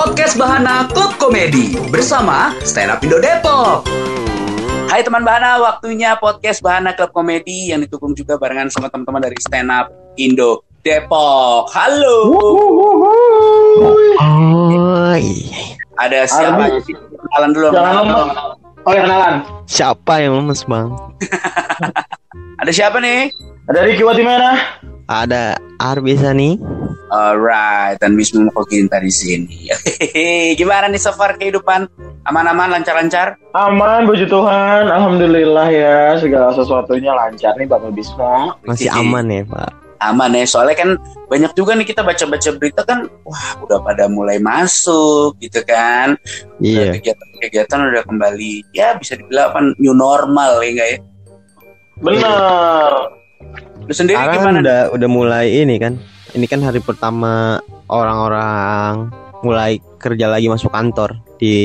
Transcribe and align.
Podcast 0.00 0.40
Bahana 0.40 0.88
Klub 0.88 1.12
Komedi 1.20 1.76
bersama 1.92 2.56
Stand 2.64 2.88
Up 2.88 3.04
Indo 3.04 3.20
Depok. 3.20 3.84
Hai 4.88 5.04
teman 5.04 5.20
Bahana, 5.28 5.60
waktunya 5.60 6.16
podcast 6.16 6.64
Bahana 6.64 6.96
Klub 6.96 7.12
Komedi 7.12 7.68
yang 7.68 7.84
didukung 7.84 8.16
juga 8.16 8.40
barengan 8.40 8.72
sama 8.72 8.88
teman-teman 8.88 9.28
dari 9.28 9.36
Stand 9.36 9.68
Up 9.68 9.92
Indo 10.16 10.64
Depok. 10.80 11.68
Halo. 11.76 12.16
Oh, 14.16 15.12
Ada 16.00 16.24
siapa? 16.24 16.80
Ardi. 16.80 16.96
Kenalan 16.96 17.50
dulu. 17.52 17.68
Jangan 17.68 17.92
lemes. 18.00 18.28
Oh 18.88 18.92
ya 18.96 19.02
kenalan. 19.04 19.34
siapa 19.68 20.12
yang 20.16 20.32
lemes 20.40 20.64
bang? 20.64 20.88
Ada 22.64 22.72
siapa 22.72 23.04
nih? 23.04 23.28
Ada 23.68 23.84
Ricky 23.84 24.00
Watimena. 24.08 24.80
Ada 25.12 25.60
Arbisa 25.76 26.32
nih. 26.32 26.56
Alright, 27.10 27.98
dan 27.98 28.14
Wisnu 28.14 28.46
Koginta 28.54 29.02
di 29.02 29.10
sini. 29.10 29.66
Hehehe, 29.66 30.54
Gimana 30.60 30.86
nih 30.86 31.02
so 31.02 31.10
far 31.10 31.34
kehidupan? 31.34 31.90
Aman-aman, 32.22 32.70
lancar-lancar? 32.70 33.34
Aman, 33.50 34.06
puji 34.06 34.30
Tuhan. 34.30 34.86
Alhamdulillah 34.86 35.66
ya. 35.74 36.14
Segala 36.22 36.54
sesuatunya 36.54 37.10
lancar 37.10 37.58
nih 37.58 37.66
Bapak 37.66 37.90
Bismo. 37.90 38.54
Masih 38.62 38.86
aman 38.94 39.26
ya 39.26 39.42
pak? 39.42 39.70
aman 40.00 40.32
ya 40.32 40.48
soalnya 40.48 40.80
kan 40.80 40.90
banyak 41.28 41.52
juga 41.52 41.76
nih 41.76 41.84
kita 41.84 42.00
baca-baca 42.00 42.48
berita 42.56 42.82
kan 42.88 43.04
wah 43.20 43.52
udah 43.60 43.84
pada 43.84 44.08
mulai 44.08 44.40
masuk 44.40 45.36
gitu 45.44 45.60
kan 45.68 46.16
Iya. 46.56 46.96
kegiatan-kegiatan 46.96 47.92
udah 47.92 48.02
kembali 48.08 48.64
ya 48.72 48.96
bisa 48.96 49.20
dibilang 49.20 49.52
apa 49.52 49.60
new 49.76 49.92
normal 49.92 50.64
ya 50.64 50.68
enggak 50.72 50.88
ya 50.88 50.98
Bener. 52.00 52.90
lu 53.84 53.92
sendiri 53.92 54.16
kan 54.16 54.40
gimana 54.40 54.58
udah 54.64 54.80
udah 54.96 55.08
mulai 55.10 55.46
ini 55.52 55.76
kan. 55.76 56.00
Ini 56.30 56.46
kan 56.46 56.62
hari 56.62 56.78
pertama 56.78 57.58
orang-orang 57.90 59.10
mulai 59.42 59.80
kerja 59.98 60.28
lagi 60.28 60.46
masuk 60.46 60.70
kantor 60.70 61.18
di 61.36 61.56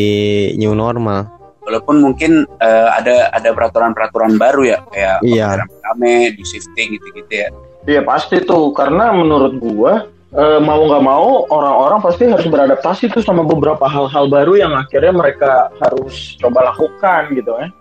new 0.56 0.74
normal. 0.74 1.32
walaupun 1.66 1.98
mungkin 1.98 2.46
eh, 2.62 2.88
ada 2.94 3.34
ada 3.34 3.50
peraturan-peraturan 3.50 4.38
baru 4.38 4.70
ya 4.70 4.80
kayak 4.94 5.18
Iya. 5.26 5.66
rame 5.82 6.38
di 6.38 6.46
shifting 6.46 6.94
gitu-gitu 6.94 7.34
ya 7.34 7.50
Iya 7.90 8.02
pasti 8.06 8.38
tuh. 8.42 8.70
Karena 8.70 9.10
menurut 9.10 9.58
gua 9.58 10.06
eh, 10.30 10.60
mau 10.62 10.86
nggak 10.86 11.02
mau 11.02 11.50
orang-orang 11.50 12.06
pasti 12.06 12.30
harus 12.30 12.46
beradaptasi 12.46 13.10
tuh 13.10 13.26
sama 13.26 13.42
beberapa 13.42 13.82
hal-hal 13.90 14.30
baru 14.30 14.62
yang 14.62 14.78
akhirnya 14.78 15.10
mereka 15.10 15.74
harus 15.82 16.38
coba 16.38 16.70
lakukan 16.70 17.34
gitu 17.34 17.50
ya. 17.58 17.66
eh 17.66 17.72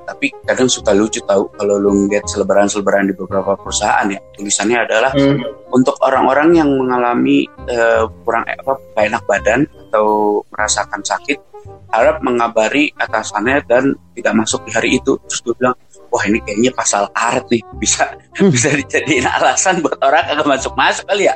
tapi 0.00 0.30
kadang 0.42 0.66
suka 0.66 0.90
lucu 0.90 1.18
tahu 1.22 1.48
kalau 1.54 1.76
lu 1.76 1.90
ngeliat 2.04 2.24
selebaran-selebaran 2.24 3.08
di 3.08 3.14
beberapa 3.14 3.54
perusahaan 3.54 4.06
ya 4.06 4.20
tulisannya 4.32 4.78
adalah 4.80 5.10
Hmm. 5.10 5.42
untuk 5.70 5.94
orang-orang 6.00 6.54
yang 6.54 6.70
mengalami 6.70 7.42
eh, 7.66 8.02
kurang 8.22 8.46
eh, 8.46 8.54
apa 8.54 8.72
gak 8.94 9.04
enak 9.06 9.22
badan 9.24 9.60
atau 9.88 10.06
merasakan 10.48 11.00
sakit 11.00 11.38
harap 11.90 12.22
mengabari 12.22 12.88
atasannya 12.94 13.66
dan 13.66 13.90
tidak 14.14 14.34
masuk 14.36 14.62
di 14.64 14.70
hari 14.70 14.90
itu 14.96 15.18
terus 15.26 15.42
gue 15.42 15.54
bilang 15.58 15.74
wah 16.08 16.22
ini 16.22 16.38
kayaknya 16.40 16.70
pasal 16.70 17.10
karet 17.10 17.46
nih 17.50 17.62
bisa 17.76 18.04
Hmm. 18.38 18.50
bisa 18.54 18.70
dijadiin 18.70 19.26
alasan 19.26 19.82
buat 19.82 19.98
orang 19.98 20.22
kagak 20.24 20.46
masuk 20.46 20.72
masuk 20.74 21.04
kali 21.04 21.26
ya 21.26 21.34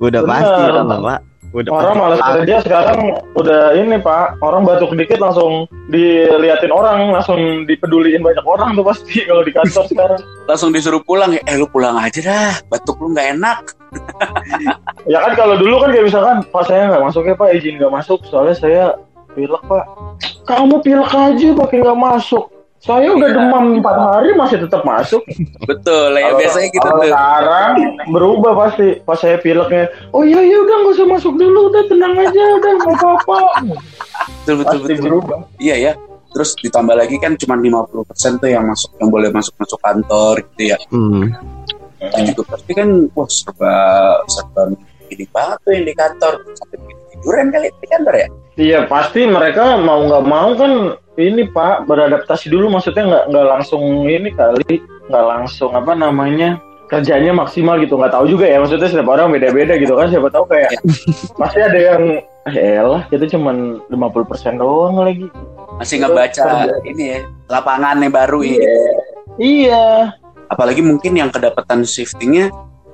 Udah 0.00 0.24
Bener. 0.24 0.32
pasti 0.32 0.62
kan 0.64 0.84
pak? 0.88 1.20
Udah 1.48 1.72
Orang 1.72 1.96
malas 1.96 2.20
kerja 2.20 2.60
sekarang 2.60 2.98
udah 3.32 3.72
ini 3.72 3.96
pak. 3.96 4.36
Orang 4.44 4.68
batuk 4.68 4.92
dikit 4.92 5.16
langsung 5.16 5.64
diliatin 5.88 6.68
orang, 6.68 7.08
langsung 7.08 7.64
dipeduliin 7.64 8.20
banyak 8.20 8.44
orang 8.44 8.76
tuh 8.76 8.84
pasti 8.84 9.22
kalau 9.28 9.40
di 9.40 9.52
kantor 9.56 9.84
sekarang. 9.88 10.20
langsung 10.44 10.72
disuruh 10.72 11.00
pulang 11.00 11.32
ya 11.36 11.40
eh 11.44 11.56
lu 11.60 11.68
pulang 11.68 11.96
aja 11.96 12.20
dah 12.24 12.52
batuk 12.72 12.96
lu 13.04 13.12
nggak 13.12 13.36
enak 13.36 13.60
Ya 15.12 15.24
kan 15.24 15.32
kalau 15.36 15.56
dulu 15.56 15.80
kan 15.80 15.92
kayak 15.92 16.08
misalkan 16.12 16.44
Pak 16.52 16.68
saya 16.68 16.92
nggak 16.92 17.04
masuk 17.08 17.24
ya 17.24 17.34
Pak 17.36 17.48
izin 17.56 17.80
nggak 17.80 17.92
masuk 17.96 18.20
soalnya 18.28 18.56
saya 18.56 18.84
pilek 19.32 19.64
Pak. 19.64 19.84
Kamu 20.44 20.80
pilek 20.84 21.12
aja 21.12 21.48
pakai 21.56 21.76
nggak 21.80 21.96
masuk. 22.00 22.44
Saya 22.78 23.10
udah 23.10 23.26
Iya. 23.26 23.36
demam 23.36 23.64
empat 23.74 23.96
hari 23.96 24.30
masih 24.32 24.62
tetap 24.62 24.82
masuk. 24.82 25.22
betul 25.62 26.10
ya 26.12 26.22
Kalau- 26.24 26.38
biasanya 26.38 26.68
gitu 26.68 26.78
kalau 26.80 26.94
tuh 26.96 27.10
Sekarang 27.10 27.72
berubah 28.08 28.52
pasti. 28.56 28.88
Pas 29.00 29.18
saya 29.18 29.36
pileknya, 29.36 29.84
oh 30.08 30.22
iya 30.22 30.38
iya 30.38 30.56
udah 30.58 30.74
nggak 30.78 30.94
usah 30.94 31.06
masuk 31.08 31.34
dulu, 31.34 31.60
udah 31.68 31.82
tenang 31.84 32.14
aja, 32.16 32.44
udah 32.54 32.70
nggak 32.72 32.94
apa-apa. 32.94 33.38
betul 34.40 34.54
betul 34.56 34.78
Pasti 34.78 34.86
betul 34.88 35.04
berubah. 35.04 35.38
iya 35.58 35.76
ya 35.76 35.92
terus 36.28 36.52
ditambah 36.56 36.92
lagi 36.94 37.16
kan 37.16 37.32
cuma 37.34 37.56
50% 37.56 37.88
tuh 38.36 38.46
yang 38.46 38.62
masuk 38.62 38.90
yang 38.94 39.08
boleh 39.08 39.28
masuk 39.28 39.56
masuk 39.56 39.78
kantor 39.78 40.34
gitu 40.46 40.62
ya 40.66 40.78
Hmm. 40.88 41.24
itu 41.98 42.30
juga 42.30 42.52
pasti 42.52 42.72
kan 42.74 42.88
wah 43.10 43.26
serba 43.26 43.74
serba 44.26 44.62
ini 45.08 45.24
banget 45.26 45.58
tuh 45.58 45.72
yang 45.72 45.84
di 45.84 45.94
kantor 45.94 46.32
sampai 46.52 46.76
tiduran 47.10 47.46
kali 47.48 47.66
di 47.72 47.86
kantor 47.86 48.14
ya 48.14 48.28
Iya 48.56 48.78
pasti 48.84 49.24
mereka 49.24 49.64
mau 49.78 50.04
nggak 50.04 50.24
mau 50.24 50.48
kan 50.52 50.72
ini 51.18 51.50
Pak 51.50 51.90
beradaptasi 51.90 52.46
dulu 52.46 52.70
maksudnya 52.70 53.02
nggak 53.04 53.24
nggak 53.34 53.46
langsung 53.50 53.82
ini 54.06 54.30
kali 54.30 54.78
nggak 55.10 55.24
langsung 55.26 55.74
apa 55.74 55.92
namanya 55.98 56.62
kerjanya 56.86 57.34
maksimal 57.34 57.74
gitu. 57.82 57.98
Nggak 57.98 58.14
tahu 58.14 58.24
juga 58.30 58.46
ya 58.46 58.62
maksudnya 58.62 58.86
setiap 58.86 59.10
orang 59.10 59.34
beda-beda 59.34 59.74
gitu 59.76 59.98
kan 59.98 60.08
siapa 60.08 60.30
tahu 60.30 60.46
kayak 60.46 60.78
pasti 61.34 61.58
ada 61.58 61.78
yang 61.78 62.02
elah 62.54 63.02
itu 63.10 63.34
cuman 63.34 63.82
50% 63.90 64.62
doang 64.62 65.02
lagi. 65.02 65.26
Masih 65.82 66.06
ngebaca 66.06 66.70
ini 66.86 67.18
ya 67.18 67.18
lapangan 67.50 67.98
yang 67.98 68.14
baru 68.14 68.40
ini. 68.46 68.66
Iya. 69.42 70.14
Apalagi 70.48 70.80
mungkin 70.80 71.18
yang 71.18 71.34
kedapatan 71.34 71.82
shiftingnya 71.82 72.48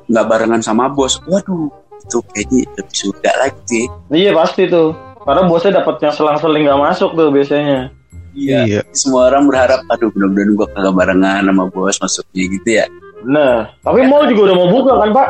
nggak 0.09 0.27
barengan 0.27 0.65
sama 0.65 0.89
bos. 0.89 1.21
Waduh 1.29 1.69
itu 2.05 2.19
kayaknya 2.33 2.69
lebih 2.77 2.97
sudah 2.97 3.35
lagi. 3.37 3.83
Iya 4.09 4.33
pasti 4.33 4.65
tuh. 4.65 4.97
Karena 5.25 5.49
bosnya 5.49 5.81
dapatnya 5.81 6.13
selang-seling 6.13 6.69
nggak 6.69 6.83
masuk 6.85 7.17
tuh 7.17 7.33
biasanya 7.33 7.89
Iya. 8.35 8.83
semua 8.91 9.31
orang 9.31 9.47
berharap 9.47 9.81
aduh 9.89 10.11
mudah-mudahan 10.11 10.51
gua 10.59 10.67
kagak 10.75 10.95
barengan 10.95 11.43
sama 11.47 11.65
bos 11.71 11.97
masuknya 12.03 12.45
gitu 12.51 12.69
ya 12.83 12.87
nah 13.25 13.71
tapi 13.81 14.03
mall 14.05 14.27
juga 14.27 14.51
udah 14.51 14.57
mau 14.59 14.69
buka 14.69 14.93
kan 15.01 15.11
Pak 15.15 15.29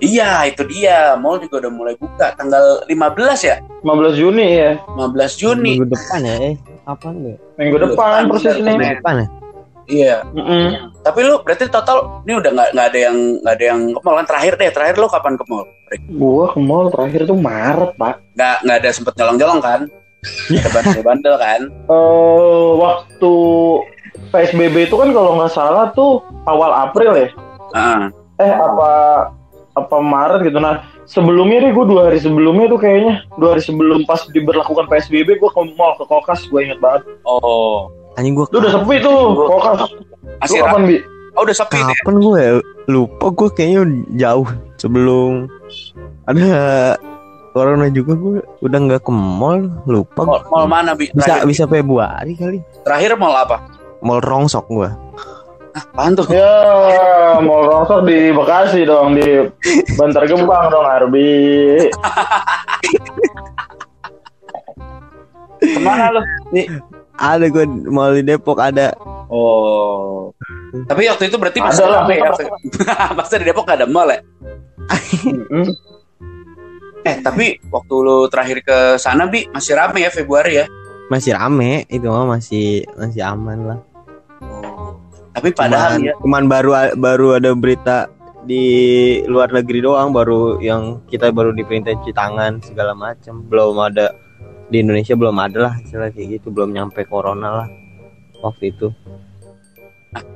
iya 0.00 0.48
itu 0.48 0.62
dia 0.66 1.14
mall 1.20 1.38
juga 1.38 1.64
udah 1.64 1.72
mulai 1.72 1.94
buka 2.00 2.32
tanggal 2.34 2.82
15 2.88 3.48
ya 3.48 3.56
15 3.84 4.20
Juni 4.20 4.46
ya 4.56 4.72
15 4.96 5.40
Juni 5.40 5.72
Minggu 5.78 5.92
depan 5.92 6.20
ya? 6.24 6.36
Eh, 6.40 6.54
apa 6.84 7.06
enggak? 7.12 7.38
minggu 7.60 7.76
depan 7.80 8.20
persis 8.28 8.56
nih 8.58 8.74
Minggu 8.74 8.96
Depan 9.00 9.14
ya? 9.20 9.26
iya 9.84 10.16
Mm-mm. 10.32 10.96
Tapi 11.04 11.20
lu 11.20 11.36
berarti 11.44 11.68
total 11.68 12.24
ini 12.24 12.40
udah 12.40 12.50
nggak 12.56 12.68
nggak 12.72 12.86
ada 12.88 12.98
yang 13.04 13.16
nggak 13.44 13.54
ada 13.60 13.64
yang 13.68 13.80
ke 13.92 14.00
mall 14.00 14.16
kan 14.16 14.26
terakhir 14.32 14.52
deh 14.56 14.70
terakhir 14.72 14.96
lu 14.96 15.08
kapan 15.12 15.36
ke 15.36 15.44
mall? 15.44 15.68
gua 16.16 16.44
ke 16.48 16.58
mall 16.58 16.88
terakhir 16.88 17.28
tuh 17.28 17.36
Maret 17.36 17.92
Pak 18.00 18.14
Nggak 18.32 18.56
nggak 18.64 18.76
ada 18.80 18.90
sempet 18.90 19.12
nyolong-nyolong 19.20 19.60
kan? 19.60 19.80
Bandel-bandel 20.74 21.34
kan? 21.36 21.60
eh 21.70 22.68
waktu 22.78 23.32
PSBB 24.30 24.88
itu 24.88 24.96
kan 24.96 25.10
kalau 25.10 25.38
nggak 25.38 25.52
salah 25.52 25.90
tuh 25.92 26.22
awal 26.46 26.70
April 26.70 27.14
ya. 27.14 27.28
Ah, 27.74 28.08
Eh 28.36 28.50
apa 28.50 28.90
apa 29.74 29.96
Maret 29.98 30.46
gitu. 30.46 30.58
Nah 30.58 30.82
sebelumnya 31.06 31.62
deh 31.62 31.72
gue 31.74 31.84
dua 31.86 32.10
hari 32.10 32.18
sebelumnya 32.18 32.70
tuh 32.70 32.78
kayaknya 32.78 33.22
dua 33.38 33.54
hari 33.54 33.62
sebelum 33.62 34.06
pas 34.06 34.22
diberlakukan 34.30 34.86
PSBB 34.86 35.38
gue 35.38 35.50
ke 35.50 35.60
mall 35.74 35.94
ke 35.98 36.04
Kokas 36.06 36.46
gue 36.46 36.60
inget 36.62 36.78
banget. 36.78 37.02
oh 37.26 37.90
Anjing 38.14 38.38
gua 38.38 38.46
Lu 38.54 38.62
udah 38.62 38.72
sepi 38.78 39.02
tuh 39.02 39.18
Kokas. 39.34 39.78
Lu 39.90 40.38
masih 40.38 40.58
kapan 40.62 40.82
bi? 40.86 40.96
Oh 41.34 41.42
udah 41.42 41.56
sepi 41.58 41.78
deh. 41.78 41.86
kapan 41.98 42.14
gue 42.22 42.38
ya? 42.38 42.52
lupa 42.84 43.26
gue 43.32 43.48
kayaknya 43.50 43.82
jauh 44.14 44.48
sebelum 44.78 45.50
ada 46.28 46.94
corona 47.54 47.86
juga 47.86 48.18
gue 48.18 48.42
udah 48.66 48.78
nggak 48.82 49.06
ke 49.06 49.12
mall 49.14 49.62
lupa 49.86 50.26
Mall, 50.26 50.42
mall 50.50 50.66
mana 50.66 50.98
bi? 50.98 51.06
bisa 51.14 51.38
Terakhir, 51.38 51.46
bisa 51.46 51.64
Februari 51.70 52.34
kali 52.34 52.58
terakhir 52.82 53.14
mall 53.14 53.30
apa? 53.38 53.62
mall 54.02 54.18
rongsok 54.18 54.66
gue 54.66 54.90
Apaan 55.74 56.14
tuh? 56.14 56.22
Ya 56.30 57.34
mall 57.42 57.66
rongsok 57.66 58.06
di 58.06 58.30
Bekasi 58.30 58.86
dong 58.86 59.18
di 59.18 59.42
Bantar 59.98 60.22
Gebang 60.30 60.70
dong 60.70 60.86
Arbi. 60.86 61.82
Ke 65.58 65.80
mana 65.82 66.14
lu? 66.14 66.22
ada 67.18 67.46
gue 67.50 67.66
mall 67.90 68.14
di 68.14 68.22
Depok 68.22 68.62
ada 68.62 68.94
Oh. 69.26 70.30
Tapi 70.86 71.10
waktu 71.10 71.26
itu 71.26 71.36
berarti 71.40 71.58
ya? 71.58 71.74
Masa 73.18 73.34
di 73.34 73.50
Depok 73.50 73.66
nggak 73.66 73.82
ada 73.82 73.86
mall 73.90 74.14
ya? 74.14 74.20
Eh 77.04 77.20
tapi 77.20 77.60
waktu 77.68 77.94
lu 78.00 78.26
terakhir 78.32 78.64
ke 78.64 78.78
sana 78.96 79.28
bi 79.28 79.44
masih 79.52 79.76
rame 79.76 80.04
ya 80.04 80.10
Februari 80.10 80.64
ya? 80.64 80.66
masih 81.12 81.36
rame 81.36 81.84
itu 81.92 82.08
mah 82.08 82.24
masih 82.24 82.84
masih 82.96 83.22
aman 83.24 83.58
lah 83.64 83.80
Oh. 84.44 84.98
Tapi 85.32 85.56
padahal 85.56 85.96
cuman, 85.96 86.04
ya 86.04 86.12
cuman 86.20 86.44
baru 86.50 86.70
baru 87.00 87.28
ada 87.40 87.50
berita 87.56 88.12
di 88.44 88.64
luar 89.24 89.48
negeri 89.48 89.80
doang 89.80 90.12
baru 90.12 90.60
yang 90.60 91.00
kita 91.08 91.32
baru 91.32 91.56
diperintah 91.56 91.96
cuci 91.96 92.12
tangan 92.12 92.60
segala 92.60 92.92
macam 92.92 93.40
belum 93.46 93.78
ada 93.80 94.12
di 94.68 94.84
Indonesia 94.84 95.16
belum 95.16 95.38
ada 95.40 95.58
lah 95.70 95.74
istilah 95.80 96.12
kayak 96.12 96.38
gitu 96.38 96.52
belum 96.52 96.76
nyampe 96.76 97.08
corona 97.08 97.64
lah 97.64 97.68
waktu 98.44 98.74
itu 98.74 98.92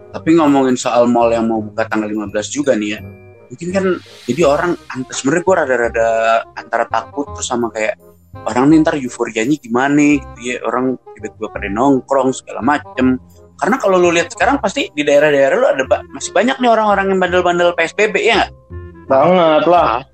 Tapi 0.09 0.31
ngomongin 0.41 0.75
soal 0.75 1.05
mall 1.05 1.29
yang 1.29 1.47
mau 1.47 1.61
buka 1.61 1.85
tanggal 1.85 2.09
15 2.09 2.33
juga 2.49 2.73
nih 2.75 2.97
ya. 2.97 3.01
Mungkin 3.49 3.69
kan 3.71 3.85
jadi 4.25 4.43
orang 4.45 4.73
sebenarnya 5.09 5.43
gue 5.43 5.55
rada-rada 5.57 6.09
antara 6.53 6.85
takut 6.85 7.29
terus 7.33 7.45
sama 7.45 7.69
kayak 7.69 7.97
orang 8.39 8.69
nih 8.69 8.79
ntar 8.81 8.95
euforianya 8.95 9.57
gimana 9.57 9.99
gitu 10.15 10.39
ya 10.45 10.57
orang 10.63 10.95
tiba-tiba 11.13 11.49
pada 11.49 11.67
nongkrong 11.67 12.31
segala 12.31 12.61
macem 12.61 13.17
karena 13.57 13.77
kalau 13.77 13.97
lu 13.97 14.11
lihat 14.11 14.31
sekarang 14.31 14.57
pasti 14.59 14.87
di 14.89 15.03
daerah-daerah 15.03 15.57
lu 15.57 15.67
ada 15.67 15.83
ba- 15.83 16.05
masih 16.09 16.31
banyak 16.31 16.55
nih 16.57 16.69
orang-orang 16.69 17.09
yang 17.09 17.19
bandel-bandel 17.19 17.73
PSBB 17.73 18.15
ya 18.21 18.47
nggak 18.47 19.09
Banget 19.09 19.65
lah. 19.67 20.05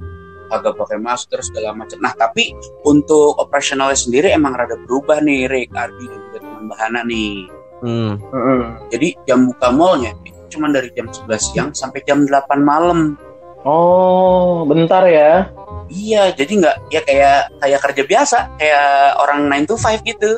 agak 0.46 0.78
pakai 0.78 0.96
masker 0.96 1.42
segala 1.42 1.74
macam 1.74 1.98
nah 1.98 2.14
tapi 2.14 2.54
untuk 2.84 3.34
operasionalnya 3.36 3.98
sendiri 3.98 4.30
emang 4.30 4.54
rada 4.54 4.78
berubah 4.78 5.18
nih 5.18 5.44
Rick 5.44 5.74
Ardi 5.74 6.06
dan 6.06 6.20
juga 6.22 6.38
teman 6.40 6.64
Bahana 6.66 7.00
nih 7.02 7.50
Hmm. 7.84 8.16
Mm-mm. 8.24 8.88
jadi 8.88 9.12
jam 9.26 9.44
buka 9.44 9.68
mallnya 9.68 10.16
itu 10.24 10.32
cuma 10.48 10.72
dari 10.72 10.88
jam 10.88 11.04
11 11.04 11.28
siang 11.36 11.68
sampai 11.70 12.00
jam 12.00 12.24
8 12.24 12.32
malam 12.56 13.18
Oh, 13.64 14.68
bentar 14.68 15.08
ya. 15.08 15.48
Iya, 15.88 16.36
jadi 16.36 16.52
nggak 16.60 16.76
ya 16.92 17.00
kayak 17.00 17.40
kayak 17.60 17.80
kerja 17.80 18.02
biasa, 18.04 18.38
kayak 18.60 18.88
orang 19.20 19.48
9 19.48 19.68
to 19.68 19.74
5 19.80 20.04
gitu. 20.04 20.30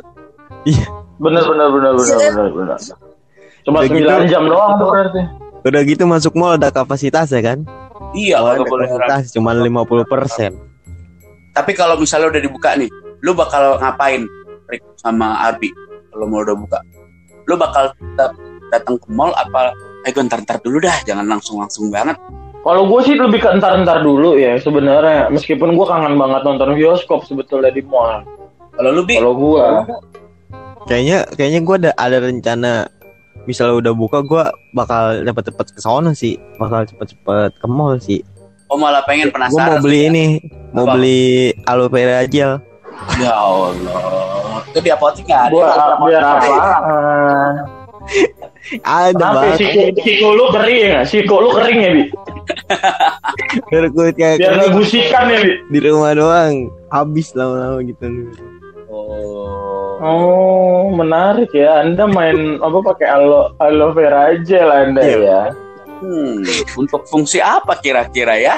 Bener 1.19 1.43
bener 1.43 1.69
bener 1.75 1.93
bener 1.97 2.17
bener 2.19 2.49
bener. 2.55 2.79
Cuma 3.67 3.83
Udah 3.83 3.91
gitu. 3.91 4.07
9 4.07 4.31
jam 4.31 4.43
doang 4.47 4.73
tuh 4.79 4.89
berarti. 4.91 5.23
Udah 5.67 5.83
gitu 5.83 6.05
masuk 6.07 6.33
mall 6.39 6.55
ada 6.55 6.71
kapasitas 6.71 7.35
ya 7.35 7.43
kan? 7.43 7.67
Iya, 8.15 8.39
Oh, 8.39 8.55
ada 8.55 8.63
boleh 8.63 8.87
kapasitas 8.87 9.35
cuma 9.35 9.51
50%. 9.51 10.55
Tapi 11.51 11.73
kalau 11.75 11.99
misalnya 11.99 12.31
udah 12.31 12.43
dibuka 12.43 12.79
nih, 12.79 12.87
lu 13.27 13.35
bakal 13.35 13.81
ngapain, 13.83 14.23
Rick 14.71 14.87
sama 15.03 15.35
Arbi? 15.43 15.73
Kalau 16.15 16.31
mau 16.31 16.47
udah 16.47 16.55
buka, 16.55 16.79
lu 17.51 17.59
bakal 17.59 17.91
tetap 17.97 18.31
datang 18.71 18.95
ke 19.03 19.09
mall 19.11 19.35
apa? 19.35 19.75
Eh, 20.07 20.15
gue 20.15 20.23
ntar-ntar 20.23 20.63
dulu 20.63 20.79
dah, 20.79 20.95
jangan 21.03 21.27
langsung-langsung 21.27 21.91
banget. 21.91 22.15
Kalau 22.67 22.83
gue 22.91 23.01
sih 23.07 23.15
lebih 23.15 23.39
ke 23.39 23.47
entar-entar 23.47 24.03
dulu 24.03 24.35
ya 24.35 24.59
sebenarnya. 24.59 25.31
Meskipun 25.31 25.79
gue 25.79 25.87
kangen 25.87 26.19
banget 26.19 26.43
nonton 26.43 26.75
bioskop 26.75 27.23
sebetulnya 27.23 27.71
di 27.71 27.87
mall. 27.87 28.27
Kalau 28.75 28.91
lu 28.91 29.07
Kalau 29.07 29.35
gue, 29.39 29.67
Kayaknya 30.87 31.27
kayaknya 31.35 31.61
gua 31.67 31.77
ada 31.83 31.91
ada 31.99 32.19
rencana 32.23 32.73
misalnya 33.51 33.75
udah 33.83 33.93
buka 33.99 34.23
gua 34.23 34.55
bakal 34.71 35.19
cepet-cepet 35.27 35.67
ke 35.75 35.81
sana 35.83 36.15
sih. 36.15 36.39
Bakal 36.63 36.87
cepet-cepet 36.87 37.59
ke 37.59 37.67
mall 37.67 37.99
sih. 37.99 38.23
oh 38.71 38.79
malah 38.79 39.03
pengen 39.03 39.31
Gua 39.31 39.47
penasaran. 39.51 39.67
mau 39.67 39.83
beli 39.83 39.99
ya? 39.99 40.07
ini, 40.11 40.27
mau 40.75 40.87
Apa? 40.87 40.95
beli 40.99 41.55
aloe 41.67 41.91
vera 41.91 42.23
gel. 42.27 42.59
Ya 43.19 43.31
Allah, 43.35 44.63
itu 44.71 44.79
di 44.83 44.91
apotek 44.91 45.27
nggak 45.27 45.43
ada. 45.51 45.55
gue 45.55 46.07
biar 46.11 46.23
apaan? 46.23 47.55
Ada 48.83 49.15
banget. 49.15 49.59
siku, 49.59 49.81
siku 50.03 50.27
lu 50.35 50.45
kering 50.55 50.79
ya? 50.83 51.01
Siku 51.03 51.35
lu 51.39 51.51
kering 51.55 51.79
ya, 51.83 51.91
Bi? 51.95 52.03
Biar 53.71 53.85
kulit 53.93 54.15
kayak 54.17 54.39
Biar 54.39 54.55
ya, 54.59 55.39
Bi? 55.43 55.53
di 55.71 55.79
rumah 55.83 56.13
doang. 56.15 56.71
Habis 56.91 57.35
lama-lama 57.35 57.83
gitu. 57.83 58.07
Oh. 58.91 59.99
Oh, 60.01 60.93
menarik 60.93 61.51
ya. 61.57 61.83
Anda 61.83 62.07
main 62.07 62.57
apa 62.67 62.79
pakai 62.95 63.07
aloe 63.09 63.53
aloe 63.59 63.93
vera 63.97 64.37
aja 64.37 64.59
lah 64.65 64.79
Anda 64.87 65.01
Iya. 65.03 65.19
ya. 65.19 65.43
Hmm, 65.97 66.45
untuk 66.77 67.09
fungsi 67.09 67.41
apa 67.41 67.81
kira-kira 67.81 68.37
ya? 68.37 68.57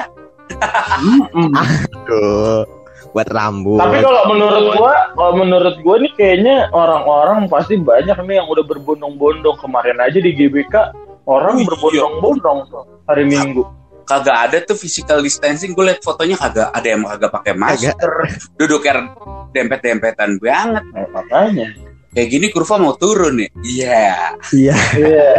Mm. 1.31 1.55
Tuh, 2.03 2.67
buat 3.15 3.29
rambut. 3.31 3.79
Tapi 3.79 4.03
kalau 4.03 4.23
menurut 4.27 4.65
gua, 4.75 4.93
kalau 5.15 5.33
menurut 5.39 5.75
gua 5.79 5.95
nih 6.03 6.11
kayaknya 6.19 6.67
orang-orang 6.75 7.47
pasti 7.47 7.79
banyak 7.79 8.17
nih 8.27 8.43
yang 8.43 8.47
udah 8.51 8.65
berbondong-bondong 8.67 9.55
kemarin 9.61 10.03
aja 10.03 10.19
di 10.19 10.35
GBK 10.35 10.91
orang 11.29 11.61
iya. 11.61 11.65
berbondong-bondong 11.69 12.59
tuh 12.67 12.83
hari 13.05 13.23
Minggu. 13.29 13.63
Kagak 14.09 14.37
ada 14.49 14.57
tuh 14.59 14.73
physical 14.73 15.21
distancing 15.21 15.71
gue 15.71 15.85
liat 15.85 16.01
fotonya 16.01 16.33
kagak 16.35 16.73
ada 16.73 16.87
yang 16.87 17.05
kagak 17.05 17.29
pakai 17.29 17.53
masker 17.53 18.11
duduk 18.57 18.81
kayak 18.81 19.13
dempet-dempetan 19.51 20.41
banget 20.41 20.81
Nah, 20.89 21.05
makanya. 21.13 21.69
kayak 22.09 22.27
gini 22.27 22.49
kurva 22.49 22.75
mau 22.75 22.97
turun 22.97 23.37
nih 23.37 23.49
iya 23.61 24.33
Iya. 24.49 24.73
Iya. 24.97 25.29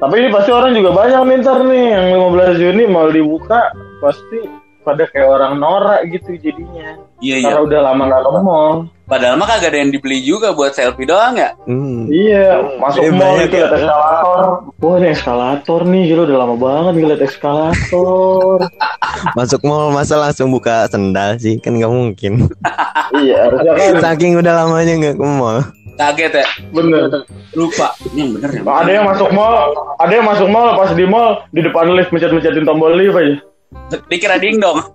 Tapi 0.00 0.14
ini 0.18 0.28
pasti 0.32 0.50
orang 0.50 0.74
juga 0.74 0.90
banyak 0.90 1.20
nih 1.22 1.36
ntar 1.44 1.58
nih 1.62 1.84
yang 1.92 2.06
15 2.32 2.58
Juni 2.58 2.84
mau 2.88 3.06
dibuka 3.06 3.70
pasti 4.02 4.50
pada 4.82 5.06
kayak 5.06 5.28
orang 5.30 5.62
norak 5.62 6.10
gitu 6.10 6.34
jadinya. 6.42 6.98
iya 7.22 7.38
iya 7.38 7.54
Karena 7.54 7.62
udah 7.62 7.80
lama 7.86 8.02
nggak 8.10 8.42
mall. 8.42 8.74
Padahal 9.12 9.36
mah 9.36 9.44
kagak 9.46 9.68
ada 9.68 9.78
yang 9.78 9.92
dibeli 9.92 10.18
juga 10.20 10.50
buat 10.50 10.72
selfie 10.72 11.04
doang 11.04 11.36
ya 11.36 11.52
Hmm. 11.62 12.08
Iya, 12.08 12.64
masuk 12.80 13.00
Eh, 13.02 13.12
mall 13.12 13.36
itu 13.38 13.52
ya. 13.52 13.68
lihat 13.68 13.76
eskalator. 13.76 14.40
Wah, 14.74 14.94
ini 14.96 15.08
eskalator 15.08 15.80
nih, 15.84 16.02
gila 16.06 16.22
udah 16.24 16.38
lama 16.38 16.56
banget 16.56 16.92
nih 16.92 17.04
lihat 17.06 17.22
eskalator. 17.22 18.58
Masuk 19.38 19.60
mall 19.62 19.90
masa 19.90 20.16
langsung 20.18 20.48
buka 20.48 20.88
sendal 20.88 21.36
sih 21.36 21.56
kan 21.56 21.72
nggak 21.72 21.88
mungkin. 21.88 22.48
iya, 23.22 23.46
harusnya 23.46 23.70
kan 23.70 23.94
Saking 24.02 24.34
udah 24.34 24.52
lamanya 24.56 24.92
nggak 24.98 25.14
ke 25.14 25.24
mall. 25.24 25.60
kaget 25.92 26.32
ya 26.34 26.46
bener. 26.72 27.04
lupa 27.52 27.92
ini 28.08 28.18
yang 28.18 28.30
bener 28.34 28.50
ya 28.50 28.62
Ada 28.64 28.90
yang 28.90 29.04
masuk 29.06 29.28
mall, 29.30 29.56
ada 29.98 30.08
yang 30.10 30.24
masuk 30.24 30.48
mall 30.48 30.72
pas 30.72 30.90
di 30.90 31.04
mall 31.04 31.44
di 31.52 31.60
depan 31.60 31.84
lift 31.92 32.08
mencet-mencetin 32.10 32.64
tombol 32.64 32.90
lift 32.90 33.12
aja. 33.14 33.36
dikira 34.10 34.36
ding 34.38 34.58
dong 34.58 34.78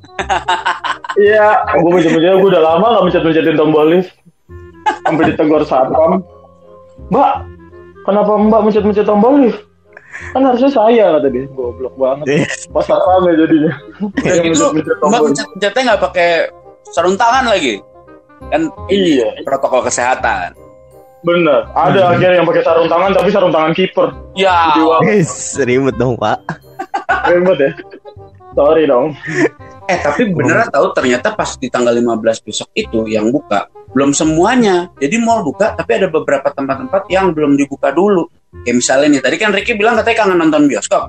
Iya, 1.18 1.66
gue 1.82 1.90
mencet-mencetin, 1.90 2.38
gue 2.38 2.50
udah 2.54 2.62
lama 2.62 2.94
gak 2.94 3.06
mencet-mencetin 3.10 3.58
tombol 3.58 3.90
lift. 3.90 4.14
Sampai 5.02 5.34
ditegur 5.34 5.66
satpam. 5.66 6.22
Mbak, 7.10 7.34
kenapa 8.06 8.38
mbak 8.38 8.62
mencet-mencet 8.62 9.10
tombol 9.10 9.42
lift? 9.42 9.66
Kan 10.38 10.46
harusnya 10.46 10.70
saya 10.70 11.18
kata 11.18 11.34
dia, 11.34 11.50
goblok 11.58 11.98
banget. 11.98 12.46
Pas 12.70 12.86
satpam 12.86 13.26
ya 13.26 13.34
jadinya. 13.34 13.74
mencet-mencet 13.98 14.94
mbak 15.02 15.22
mencet-mencetnya 15.26 15.82
nggak 15.90 16.02
pakai 16.06 16.30
sarung 16.94 17.18
tangan 17.18 17.50
lagi 17.50 17.82
kan 18.54 18.62
ini 18.88 19.20
Iya, 19.20 19.28
protokol 19.44 19.82
kesehatan 19.84 20.54
bener. 21.26 21.68
Ada 21.76 22.16
akhirnya 22.16 22.40
yang 22.40 22.48
pakai 22.48 22.64
sarung 22.64 22.88
tangan 22.88 23.12
tapi 23.12 23.30
sarung 23.34 23.52
tangan 23.52 23.74
kiper. 23.76 24.16
ya 24.38 24.78
Guys, 25.04 25.60
ribet 25.60 25.98
dong 26.00 26.16
pak. 26.16 26.40
ribet 27.28 27.58
ya. 27.60 27.72
Sorry 28.58 28.90
dong. 28.90 29.14
Eh 29.88 30.04
tapi 30.04 30.28
beneran 30.28 30.68
tahu 30.68 30.92
ternyata 30.92 31.32
pas 31.32 31.56
di 31.56 31.72
tanggal 31.72 31.96
15 31.96 32.20
besok 32.44 32.68
itu 32.76 33.08
yang 33.08 33.32
buka 33.32 33.72
belum 33.96 34.12
semuanya. 34.12 34.92
Jadi 35.00 35.16
mall 35.24 35.48
buka 35.48 35.80
tapi 35.80 35.96
ada 35.96 36.12
beberapa 36.12 36.52
tempat-tempat 36.52 37.08
yang 37.08 37.32
belum 37.32 37.56
dibuka 37.56 37.96
dulu. 37.96 38.28
Kayak 38.68 38.84
misalnya 38.84 39.08
nih 39.16 39.22
tadi 39.24 39.36
kan 39.40 39.56
Ricky 39.56 39.80
bilang 39.80 39.96
katanya 39.96 40.28
kangen 40.28 40.44
nonton 40.44 40.68
bioskop. 40.68 41.08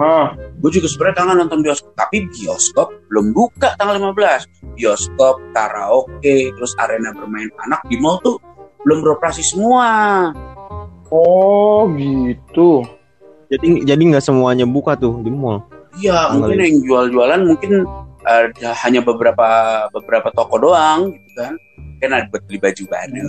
Ah, 0.00 0.32
Gue 0.56 0.72
juga 0.72 0.88
sebenarnya 0.88 1.16
kangen 1.20 1.36
nonton 1.44 1.60
bioskop, 1.60 1.92
tapi 2.00 2.24
bioskop 2.32 2.96
belum 3.12 3.36
buka 3.36 3.76
tanggal 3.76 4.00
15. 4.00 4.72
Bioskop, 4.72 5.36
karaoke, 5.52 6.56
terus 6.56 6.72
arena 6.80 7.12
bermain 7.12 7.52
anak 7.68 7.84
di 7.92 8.00
mall 8.00 8.16
tuh 8.24 8.40
belum 8.88 9.04
beroperasi 9.04 9.44
semua. 9.44 10.32
oh 11.12 11.84
gitu. 11.92 12.88
Jadi 13.52 13.84
jadi 13.84 14.00
nggak 14.00 14.24
semuanya 14.24 14.64
buka 14.64 14.96
tuh 14.96 15.20
di 15.20 15.28
mall. 15.28 15.75
Iya, 15.96 16.16
Tanggal 16.28 16.32
mungkin 16.36 16.58
yang 16.58 16.76
jual-jualan 16.82 17.40
mungkin 17.42 17.72
ada 18.22 18.70
hanya 18.82 19.00
beberapa 19.00 19.48
beberapa 19.90 20.28
toko 20.30 20.58
doang 20.58 21.14
gitu 21.14 21.30
kan. 21.34 21.54
Kan 21.96 22.12
ada 22.12 22.28
buat 22.28 22.44
beli 22.44 22.60
baju 22.60 22.82
baru. 22.84 23.24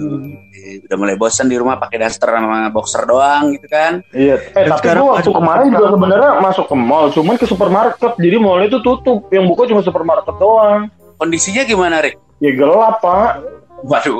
Eh, 0.52 0.84
Udah 0.84 0.98
mulai 1.00 1.16
bosan 1.16 1.48
di 1.48 1.56
rumah 1.56 1.80
pakai 1.80 1.98
daster 1.98 2.28
sama 2.28 2.68
boxer 2.68 3.08
doang 3.08 3.56
gitu 3.56 3.68
kan. 3.68 4.04
Iya. 4.12 4.36
Eh 4.52 4.64
Dan 4.66 4.76
tapi 4.76 4.92
gua 4.92 5.16
waktu 5.16 5.24
masuk- 5.24 5.36
kemarin 5.36 5.68
juga 5.72 5.88
sebenarnya 5.90 6.32
masuk 6.42 6.66
ke 6.68 6.76
mall, 6.76 7.06
cuman 7.10 7.36
ke 7.36 7.46
supermarket. 7.46 8.12
Jadi 8.18 8.36
mall 8.36 8.60
itu 8.62 8.78
tutup, 8.82 9.32
yang 9.32 9.48
buka 9.48 9.64
cuma 9.66 9.80
supermarket 9.80 10.36
doang. 10.36 10.92
Kondisinya 11.16 11.64
gimana, 11.64 12.04
Rick? 12.04 12.20
Ya 12.38 12.52
gelap 12.54 13.00
pak. 13.00 13.57
Waduh, 13.88 14.20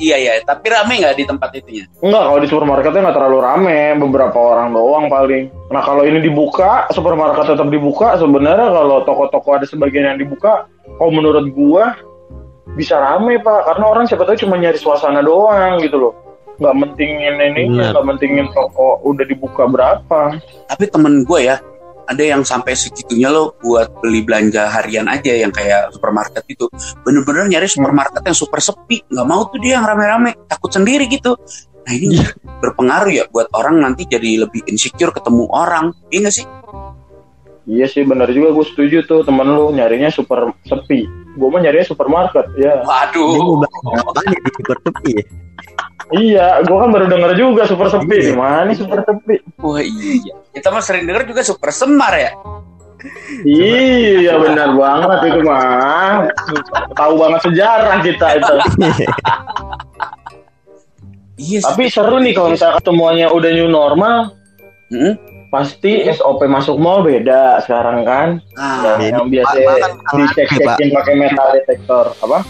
iya 0.00 0.16
ya, 0.16 0.32
tapi 0.40 0.72
rame 0.72 1.04
nggak 1.04 1.20
di 1.20 1.24
tempat 1.28 1.52
itunya? 1.52 1.84
Enggak, 2.00 2.32
kalau 2.32 2.38
di 2.40 2.48
supermarketnya 2.48 3.00
nggak 3.04 3.16
terlalu 3.20 3.38
rame, 3.44 3.80
beberapa 4.00 4.38
orang 4.40 4.72
doang 4.72 5.12
paling. 5.12 5.52
Nah 5.68 5.84
kalau 5.84 6.08
ini 6.08 6.24
dibuka, 6.24 6.88
supermarket 6.88 7.52
tetap 7.52 7.68
dibuka. 7.68 8.16
Sebenarnya 8.16 8.72
kalau 8.72 9.04
toko-toko 9.04 9.60
ada 9.60 9.68
sebagian 9.68 10.16
yang 10.16 10.18
dibuka, 10.18 10.64
kalau 10.96 11.12
menurut 11.12 11.52
gua 11.52 11.92
bisa 12.72 12.96
rame 12.96 13.36
pak, 13.36 13.68
karena 13.68 13.84
orang 13.84 14.08
siapa 14.08 14.24
tahu 14.24 14.48
cuma 14.48 14.56
nyari 14.56 14.80
suasana 14.80 15.20
doang 15.20 15.76
gitu 15.84 16.08
loh. 16.08 16.12
Nggak 16.56 16.76
mentingin 16.78 17.36
ini, 17.36 17.62
nggak 17.68 18.04
mentingin 18.06 18.48
toko 18.56 18.96
udah 19.04 19.28
dibuka 19.28 19.68
berapa. 19.68 20.40
Tapi 20.72 20.84
temen 20.88 21.26
gue 21.28 21.52
ya, 21.52 21.60
ada 22.06 22.22
yang 22.22 22.42
sampai 22.42 22.74
segitunya 22.74 23.30
loh 23.30 23.54
buat 23.60 24.02
beli 24.02 24.24
belanja 24.26 24.68
harian 24.70 25.06
aja 25.06 25.32
yang 25.32 25.50
kayak 25.54 25.94
supermarket 25.94 26.44
itu. 26.48 26.66
Bener-bener 27.06 27.48
nyari 27.48 27.68
supermarket 27.68 28.22
yang 28.24 28.36
super 28.36 28.58
sepi, 28.58 29.04
nggak 29.08 29.26
mau 29.26 29.46
tuh 29.48 29.58
dia 29.62 29.78
yang 29.80 29.86
rame-rame, 29.86 30.34
takut 30.50 30.70
sendiri 30.70 31.06
gitu. 31.06 31.36
Nah 31.82 31.92
ini 31.92 32.22
berpengaruh 32.62 33.10
ya 33.10 33.24
buat 33.30 33.50
orang 33.58 33.82
nanti 33.82 34.06
jadi 34.06 34.46
lebih 34.46 34.62
insecure 34.70 35.10
ketemu 35.10 35.50
orang, 35.50 35.90
iya 36.14 36.30
sih? 36.30 36.46
Iya 37.62 37.86
sih 37.86 38.02
benar 38.02 38.26
juga 38.34 38.50
gue 38.50 38.66
setuju 38.66 39.06
tuh 39.06 39.22
temen 39.22 39.46
lu 39.46 39.70
nyarinya 39.70 40.10
super 40.10 40.50
sepi. 40.66 41.06
Gue 41.38 41.48
mah 41.48 41.62
nyarinya 41.62 41.86
supermarket 41.86 42.50
ya. 42.58 42.82
Ini 42.82 42.90
Waduh, 42.90 43.62
apanya 44.02 44.38
di 44.42 44.50
super 44.58 44.76
tepi 44.82 45.10
ya? 45.14 45.24
Iya, 46.12 46.46
gue 46.66 46.76
kan 46.76 46.90
baru 46.90 47.06
denger 47.06 47.32
juga 47.38 47.62
super 47.70 47.86
sepi. 47.86 48.18
Di 48.28 48.34
mana 48.34 48.66
nih 48.66 48.76
super 48.82 49.06
sepi? 49.06 49.34
wah 49.62 49.78
iya. 49.78 50.34
Kita 50.50 50.74
mah 50.74 50.82
sering 50.82 51.06
denger 51.06 51.22
juga 51.30 51.46
super 51.46 51.70
semar 51.70 52.12
ya. 52.18 52.34
Iya 53.46 54.38
benar 54.38 54.74
banget 54.74 55.18
itu 55.30 55.40
mah. 55.46 56.26
Tahu 56.98 57.12
banget 57.18 57.40
sejarah 57.46 57.96
kita 58.02 58.26
itu. 58.42 58.54
Iya 61.42 61.58
sih. 61.58 61.74
Tapi 61.74 61.90
seru 61.90 62.22
nih 62.22 62.38
kalau 62.38 62.54
misalnya 62.54 62.78
semuanya 62.86 63.26
udah 63.34 63.50
new 63.50 63.66
normal, 63.66 64.30
Hmm? 64.92 65.16
Pasti 65.52 66.00
SOP 66.08 66.48
masuk 66.48 66.80
mall 66.80 67.04
beda 67.04 67.60
sekarang 67.60 68.08
kan. 68.08 68.28
Nah, 68.56 68.96
yang, 68.96 68.98
beda. 68.98 69.12
yang 69.12 69.28
biasa 69.28 69.56
dicek-cekin 70.16 70.88
pakai 70.96 71.14
metal 71.20 71.48
detektor 71.52 72.16
apa? 72.24 72.40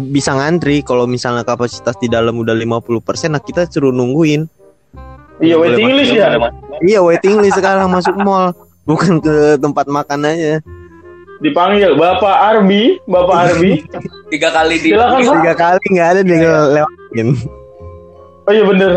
bisa 0.00 0.32
ngantri 0.32 0.80
kalau 0.80 1.04
misalnya 1.04 1.44
kapasitas 1.44 1.92
di 2.00 2.08
dalam 2.08 2.32
udah 2.40 2.56
50% 2.56 3.36
nah 3.36 3.42
kita 3.42 3.68
suruh 3.68 3.92
nungguin 3.92 4.48
Iya 5.40 5.56
waiting 5.56 5.92
list 5.96 6.12
ya. 6.16 6.36
iya 6.80 7.00
waiting 7.04 7.36
list 7.40 7.60
sekarang 7.60 7.88
masuk 7.92 8.16
mall 8.20 8.56
bukan 8.88 9.20
ke 9.20 9.60
tempat 9.60 9.84
makan 9.92 10.24
aja 10.24 10.64
Dipanggil 11.40 11.96
Bapak 11.96 12.36
Arbi, 12.52 13.00
Bapak 13.08 13.48
Arbi. 13.48 13.80
tiga 14.28 14.52
kali 14.52 14.76
di 14.76 14.92
Silakan, 14.92 15.20
tiga 15.24 15.54
kali 15.56 15.84
nggak 15.88 16.08
ada 16.16 16.20
dia 16.20 16.36
ngelewatin 16.36 17.28
Oh 18.48 18.52
iya 18.56 18.64
bener. 18.64 18.92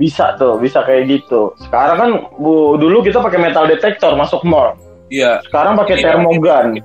Bisa 0.00 0.34
tuh, 0.40 0.56
bisa 0.56 0.80
kayak 0.82 1.04
gitu. 1.08 1.52
Sekarang 1.60 1.96
kan 1.98 2.10
bu 2.40 2.80
dulu 2.80 3.04
kita 3.04 3.20
pakai 3.20 3.40
metal 3.40 3.68
detektor 3.68 4.16
masuk 4.16 4.40
mall. 4.44 4.72
Iya. 5.12 5.44
Sekarang 5.44 5.76
pakai 5.76 6.00
Iya. 6.00 6.16
termogan. 6.16 6.66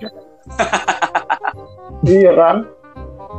iya 2.07 2.31
kan? 2.35 2.55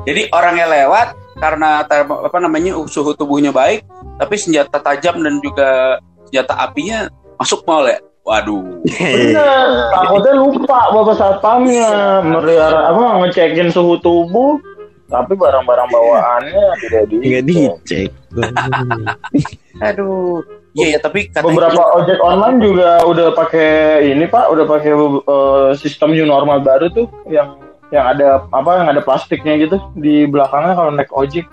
Jadi 0.09 0.33
orangnya 0.33 0.67
lewat 0.69 1.09
karena 1.39 1.85
termo- 1.85 2.25
apa 2.25 2.39
namanya 2.41 2.73
suhu 2.89 3.13
tubuhnya 3.13 3.53
baik, 3.53 3.85
tapi 4.17 4.35
senjata 4.41 4.81
tajam 4.81 5.21
dan 5.21 5.39
juga 5.45 6.01
senjata 6.29 6.55
apinya 6.59 7.09
masuk 7.37 7.63
mall 7.69 7.85
ya. 7.85 8.01
Waduh. 8.25 8.85
Bener. 8.85 9.69
Takutnya 9.97 10.33
lupa 10.37 10.93
bapak 10.93 11.17
satpamnya 11.17 12.21
melihara 12.21 12.93
apa 12.93 13.25
ngecekin 13.25 13.73
suhu 13.73 13.97
tubuh, 14.05 14.61
tapi 15.09 15.33
barang-barang 15.35 15.89
bawaannya 15.89 16.65
tidak 16.85 17.03
dicek. 17.09 17.43
dicek 17.45 18.09
Aduh. 19.89 20.43
Iya 20.77 20.95
ya, 20.95 20.99
tapi 21.01 21.27
katanya 21.27 21.49
Beberapa 21.49 21.83
ojek 21.97 22.19
online 22.21 22.59
juga 22.63 22.89
udah 23.03 23.29
pakai 23.35 23.71
ini 24.15 24.29
pak, 24.31 24.47
udah 24.53 24.65
pakai 24.69 24.93
eh, 24.95 25.69
sistem 25.75 26.15
new 26.15 26.23
normal 26.23 26.63
baru 26.63 26.87
tuh 26.93 27.09
yang 27.27 27.59
yang 27.89 28.05
ada 28.05 28.45
apa 28.53 28.71
yang 28.79 28.89
ada 28.93 29.01
plastiknya 29.01 29.57
gitu 29.59 29.81
di 29.97 30.29
belakangnya 30.29 30.77
kalau 30.77 30.93
naik 30.93 31.11
ojek 31.11 31.49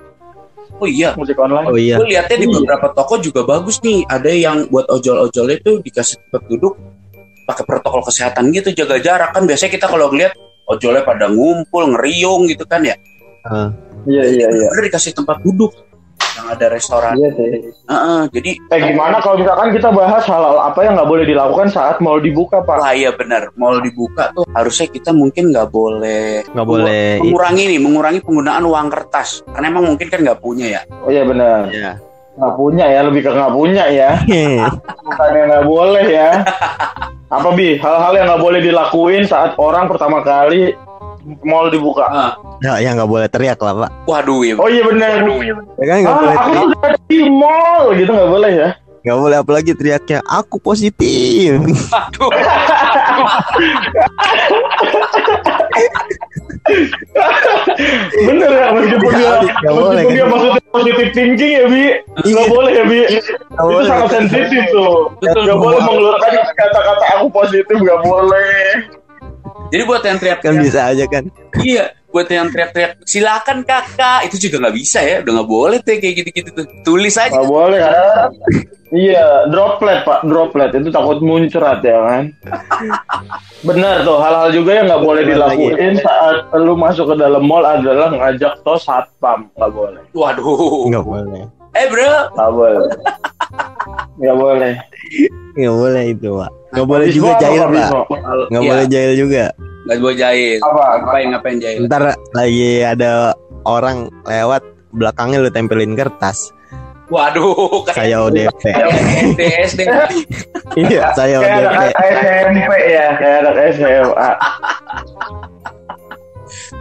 Oh 0.76 0.84
iya. 0.84 1.16
ojek 1.16 1.40
online. 1.40 1.72
oh 1.72 1.80
iya 1.80 1.96
Gue 1.96 2.12
lihatnya 2.12 2.38
di 2.44 2.48
Iya. 2.52 2.56
beberapa 2.60 2.88
toko 2.92 3.16
juga 3.18 3.48
bagus 3.48 3.80
nih. 3.80 4.04
Ada 4.06 4.28
yang 4.36 4.58
buat 4.68 4.84
ojol-ojolnya 4.92 5.64
itu 5.64 5.80
dikasih 5.80 6.20
tempat 6.28 6.42
duduk 6.52 6.76
pakai 7.48 7.64
protokol 7.64 8.04
kesehatan 8.04 8.52
gitu, 8.52 8.76
jaga 8.76 9.00
jarak 9.00 9.32
kan. 9.32 9.48
Biasanya 9.48 9.72
kita 9.72 9.88
kalau 9.88 10.12
ngeliat 10.12 10.36
ojolnya 10.68 11.08
pada 11.08 11.32
ngumpul, 11.32 11.96
ngeriung 11.96 12.52
gitu 12.52 12.68
kan 12.68 12.84
ya. 12.84 13.00
Ah, 13.46 13.70
Iya 14.06 14.24
iya 14.26 14.48
iya. 14.50 14.68
Udah 14.70 14.84
dikasih 14.86 15.14
tempat 15.18 15.42
duduk 15.42 15.74
yang 16.36 16.48
ada 16.52 16.66
restoran. 16.68 17.14
Iya 17.18 17.30
sih. 17.34 17.50
Heeh, 17.88 18.22
jadi 18.34 18.52
Eh 18.70 18.80
gimana 18.92 19.18
kalau 19.24 19.40
misalkan 19.40 19.72
kita 19.72 19.90
bahas 19.90 20.24
hal-hal 20.28 20.58
apa 20.62 20.80
yang 20.84 20.94
nggak 21.00 21.10
boleh 21.10 21.26
dilakukan 21.26 21.68
saat 21.72 21.98
mau 22.04 22.20
dibuka 22.20 22.62
pak? 22.62 22.78
lah 22.78 22.94
ya 22.94 23.12
benar. 23.16 23.50
Mall 23.56 23.82
dibuka 23.82 24.30
tuh 24.36 24.44
harusnya 24.54 24.88
kita 24.92 25.10
mungkin 25.16 25.50
nggak 25.56 25.70
boleh 25.72 26.44
nggak 26.46 26.68
boleh 26.68 27.24
mengurangi 27.24 27.64
nih, 27.72 27.80
mengurangi 27.82 28.20
penggunaan 28.22 28.64
uang 28.68 28.88
kertas. 28.92 29.42
Karena 29.48 29.66
emang 29.72 29.86
mungkin 29.96 30.08
kan 30.12 30.20
nggak 30.22 30.40
punya 30.44 30.66
ya. 30.70 30.82
Oh 31.02 31.10
iya 31.10 31.24
benar. 31.26 31.72
ya 31.72 31.92
Nggak 32.36 32.54
punya 32.60 32.86
ya, 32.92 33.00
lebih 33.08 33.22
ke 33.24 33.32
nggak 33.32 33.54
punya 33.56 33.84
ya. 33.88 34.12
Bukan 35.08 35.30
yang 35.32 35.48
nggak 35.56 35.66
boleh 35.72 36.06
ya. 36.12 36.30
Apa 37.32 37.50
bi? 37.56 37.80
Hal-hal 37.80 38.12
yang 38.12 38.28
nggak 38.28 38.44
boleh 38.44 38.60
dilakuin 38.60 39.24
saat 39.24 39.56
orang 39.56 39.88
pertama 39.88 40.20
kali 40.20 40.76
mall 41.42 41.68
dibuka. 41.68 42.06
Ah, 42.06 42.32
ya 42.60 42.78
ya 42.80 42.94
nggak 42.94 43.08
boleh 43.08 43.26
teriak 43.26 43.58
lah 43.58 43.74
pak 43.76 43.90
waduh 44.06 44.42
ya. 44.42 44.54
Oh 44.56 44.68
iya 44.68 44.82
benar. 44.82 45.26
ya 45.76 45.86
kan 45.86 45.98
nggak 46.00 46.12
Ah, 46.12 46.20
boleh 46.20 46.34
aku 46.34 46.48
teriak 46.48 46.66
sudah 46.70 46.94
di 47.04 47.20
mall 47.28 47.84
gitu 47.94 48.12
nggak 48.12 48.32
boleh 48.32 48.54
ya? 48.54 48.70
nggak 49.02 49.20
boleh 49.20 49.38
apalagi 49.38 49.72
teriaknya 49.72 50.18
aku 50.26 50.58
positif 50.58 51.62
Aduh. 51.94 52.30
Bener 58.18 58.50
ya 58.50 58.66
meskipun 58.74 59.12
dia 59.14 59.32
Nggak 59.62 59.76
boleh, 59.76 59.94
meskipun 59.96 60.14
dia 60.16 60.26
maksudnya 60.26 60.62
positif 60.72 61.08
thinking 61.14 61.52
ya 61.54 61.66
bi 61.68 61.84
nggak 62.26 62.46
Iya. 62.46 62.52
boleh 62.52 62.72
ya 62.72 62.84
bi 62.84 62.98
itu 63.06 63.84
sangat 63.86 64.10
sensitif 64.12 64.64
tuh 64.72 65.14
nggak 65.22 65.58
boleh 65.58 65.80
mengeluarkan 65.80 66.32
kata-kata 66.52 67.06
aku 67.20 67.26
positif 67.32 67.76
nggak 67.76 68.00
boleh 68.02 68.56
Jadi 69.74 69.84
buat 69.86 70.04
yang 70.06 70.18
teriak 70.22 70.40
kan 70.46 70.54
bisa 70.62 70.80
aja 70.94 71.06
kan. 71.10 71.24
Iya, 71.62 71.86
buat 72.14 72.28
yang 72.32 72.48
teriak-teriak 72.54 73.04
silakan 73.04 73.66
kakak. 73.66 74.30
Itu 74.30 74.38
juga 74.38 74.64
nggak 74.64 74.76
bisa 74.78 75.00
ya, 75.04 75.20
udah 75.26 75.34
nggak 75.42 75.50
boleh 75.50 75.78
tuh 75.84 75.98
kayak 76.00 76.16
gitu-gitu 76.22 76.50
tuh. 76.54 76.66
Tulis 76.86 77.16
aja. 77.18 77.34
nggak 77.34 77.50
boleh 77.52 77.80
kan? 77.82 78.30
Iya 78.96 79.50
droplet 79.52 80.00
pak. 80.08 80.24
Droplet. 80.24 80.70
Itu 80.72 80.90
takut 80.94 81.20
muncrat 81.20 81.84
ya 81.84 81.98
kan? 82.06 82.24
Benar 83.68 84.06
tuh 84.06 84.22
hal-hal 84.22 84.50
juga 84.54 84.72
yang 84.80 84.86
nggak 84.88 85.04
boleh 85.04 85.24
dilakuin 85.26 86.00
saat 86.00 86.48
lu 86.56 86.78
masuk 86.78 87.12
ke 87.12 87.16
dalam 87.20 87.44
mall 87.44 87.66
adalah 87.66 88.14
ngajak 88.14 88.62
toh 88.64 88.80
satpam. 88.80 89.52
Nggak 89.58 89.72
boleh. 89.74 90.02
Waduh. 90.14 90.88
nggak 90.88 91.04
boleh 91.04 91.44
Eh 91.76 91.86
bro, 91.88 92.12
nggak 92.32 92.52
boleh. 92.52 92.88
Nggak 94.16 94.38
boleh. 94.38 94.74
Nggak 95.56 95.76
boleh 95.76 96.04
itu 96.08 96.30
pak. 96.34 96.52
Nggak 96.72 96.88
boleh 96.88 97.08
juga 97.08 97.32
jahil 97.38 97.62
Pak. 97.66 97.90
nggak 98.52 98.64
Iya. 98.64 98.70
boleh 98.72 98.86
jahil 98.88 99.14
juga. 99.16 99.46
Nggak 99.86 99.98
boleh 100.00 100.18
jahil. 100.18 100.58
apa? 100.62 100.82
Ngapain 100.98 101.26
ngapain 101.30 101.58
jahil? 101.60 101.80
ntar 101.86 102.04
lagi 102.32 102.72
ada 102.82 103.36
orang 103.64 103.98
lewat 104.24 104.64
belakangnya 104.92 105.40
lu 105.40 105.50
tempelin 105.50 105.94
kertas. 105.94 106.52
Waduh, 107.06 107.86
saya 107.94 108.18
ODP 108.18 108.66
SD 108.66 109.40
SD. 109.70 109.82
iya 110.74 111.14
saya 111.14 111.38
kayak 111.38 111.70
ODP 111.70 111.92
SMP 111.94 112.72
ya 112.90 113.08
kayak 113.14 113.38
anak 113.46 113.56
SMA 113.70 114.30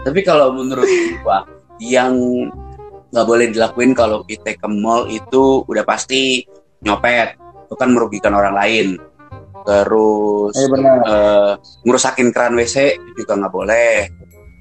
Tapi 0.01 0.21
kalau 0.25 0.57
menurut 0.57 0.89
gua 1.21 1.45
yang 1.77 2.17
nggak 3.15 3.27
boleh 3.31 3.47
dilakuin 3.55 3.95
kalau 3.95 4.27
kita 4.27 4.59
ke 4.59 4.67
mall 4.67 5.07
itu 5.07 5.63
udah 5.71 5.87
pasti 5.87 6.43
nyopet. 6.83 7.39
Itu 7.71 7.79
kan 7.79 7.95
merugikan 7.95 8.35
orang 8.35 8.59
lain. 8.59 8.99
Terus 9.65 10.53
Iya 10.59 10.69
benar. 10.69 10.97
eh, 11.07 11.53
ngerusakin 11.87 12.29
keran 12.35 12.59
WC 12.59 12.99
juga 13.15 13.39
nggak 13.39 13.55
boleh. 13.55 13.95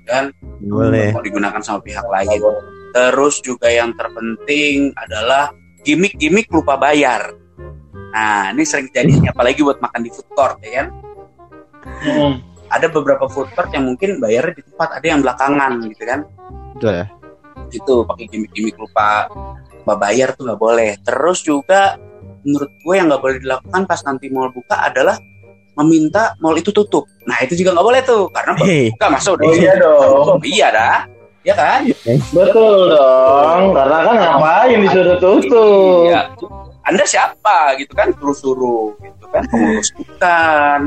Dan 0.06 0.30
boleh 0.62 1.10
mau 1.18 1.26
digunakan 1.26 1.60
sama 1.66 1.82
pihak 1.82 2.06
lain. 2.06 2.40
Terus 2.94 3.42
juga 3.42 3.74
yang 3.74 3.98
terpenting 3.98 4.94
adalah 4.94 5.50
gimmick-gimmick 5.82 6.46
lupa 6.54 6.78
bayar. 6.78 7.34
Nah, 8.14 8.54
ini 8.54 8.62
sering 8.62 8.94
jadi 8.94 9.34
apalagi 9.34 9.66
buat 9.66 9.82
makan 9.82 10.06
di 10.06 10.14
food 10.14 10.30
court 10.38 10.62
ya 10.62 10.86
kan. 10.86 10.88
Hmm. 12.06 12.34
Ada 12.70 12.86
beberapa 12.94 13.26
food 13.26 13.50
court 13.58 13.74
yang 13.74 13.90
mungkin 13.90 14.22
bayarnya 14.22 14.62
di 14.62 14.64
tempat, 14.70 15.02
ada 15.02 15.06
yang 15.10 15.26
belakangan 15.26 15.72
gitu 15.90 16.06
kan. 16.06 16.22
betul 16.74 16.90
ya 16.90 17.06
Itu 17.74 18.06
pakai 18.06 18.30
gimmick-gimmick 18.30 18.78
lupa 18.78 19.28
lupa 19.84 19.94
bayar 19.98 20.38
tuh 20.38 20.46
nggak 20.46 20.62
boleh. 20.62 20.96
Terus 21.02 21.42
juga 21.42 21.98
menurut 22.46 22.72
gue 22.72 22.94
yang 22.94 23.08
nggak 23.10 23.22
boleh 23.24 23.38
dilakukan 23.42 23.82
pas 23.90 24.00
nanti 24.06 24.30
mall 24.30 24.54
buka 24.54 24.86
adalah 24.86 25.18
meminta 25.74 26.38
mall 26.40 26.54
itu 26.54 26.70
tutup. 26.70 27.10
Nah, 27.26 27.42
itu 27.42 27.58
juga 27.58 27.74
nggak 27.74 27.88
boleh 27.88 28.02
tuh 28.06 28.30
karena 28.30 28.52
hei 28.62 28.94
buka 28.94 29.08
masa 29.10 29.30
udah 29.34 29.46
Oh 29.48 29.56
iya 29.58 29.74
dong. 29.80 30.40
iya 30.46 30.68
dah. 30.70 30.98
Ya 31.44 31.54
kan? 31.60 31.84
Betul 32.32 32.96
dong, 32.96 33.76
karena 33.76 33.98
kan 34.08 34.16
ngapain 34.16 34.80
disuruh 34.80 35.18
tutup? 35.20 36.08
Iya. 36.08 36.32
Anda 36.88 37.04
siapa 37.04 37.76
gitu 37.80 37.92
kan 37.96 38.16
suruh-suruh 38.16 38.96
gitu 39.04 39.26
kan 39.28 39.44
pengurus 39.52 39.92
bukan. 39.96 40.80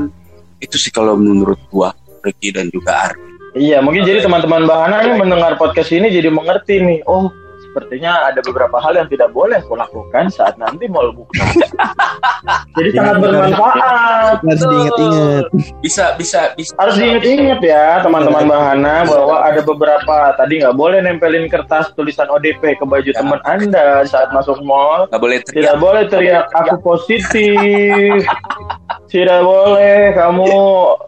Itu 0.57 0.81
sih 0.81 0.89
kalau 0.89 1.13
menurut 1.13 1.61
gua 1.69 1.93
Ricky 2.25 2.49
dan 2.49 2.73
juga 2.73 3.09
Ardi. 3.09 3.36
Iya, 3.53 3.79
mungkin 3.79 4.03
jadi 4.03 4.19
teman-teman 4.19 4.65
bahana 4.65 5.01
yang 5.01 5.17
mendengar 5.17 5.55
podcast 5.55 5.89
ini 5.89 6.09
jadi 6.09 6.27
mengerti 6.27 6.77
nih. 6.77 6.99
Oh, 7.03 7.31
sepertinya 7.59 8.25
ada 8.25 8.39
beberapa 8.39 8.77
hal 8.77 8.95
yang 8.95 9.05
tidak 9.05 9.29
boleh 9.29 9.57
aku 9.57 9.73
lakukan 9.73 10.27
saat 10.27 10.57
nanti 10.57 10.85
mau 10.85 11.09
buka. 11.11 11.41
jadi 12.77 12.89
sangat 12.91 13.15
bermanfaat. 13.17 14.35
harus 14.39 14.61
diinget-inget 14.63 15.45
Bisa 15.79 16.05
bisa 16.15 16.53
bisa 16.53 16.73
Harus 16.75 16.95
diingat-ingat 16.95 17.59
ya 17.59 18.01
teman-teman 18.01 18.45
bahana 18.45 19.05
bahwa 19.05 19.41
ada 19.41 19.61
beberapa 19.61 20.15
tadi 20.33 20.61
nggak 20.61 20.73
boleh 20.73 20.99
nempelin 21.01 21.45
kertas 21.47 21.93
tulisan 21.93 22.25
ODP 22.27 22.77
ke 22.77 22.85
baju 22.85 23.05
Ya. 23.07 23.19
teman 23.19 23.39
Anda 23.43 24.05
saat 24.05 24.29
masuk 24.31 24.61
mall. 24.61 25.05
nggak 25.07 25.21
boleh 25.21 25.37
Tidak 25.41 25.53
teriak. 25.53 25.77
boleh 25.77 26.03
teriak 26.07 26.45
aku 26.51 26.75
positif. 26.83 28.21
tidak 29.07 29.39
boleh 29.39 30.11
kamu 30.11 30.47